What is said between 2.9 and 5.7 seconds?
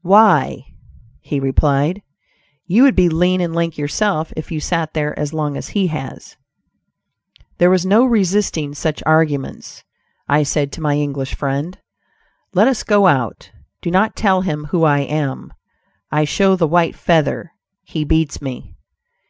be lean and lank yourself if you sat there as long as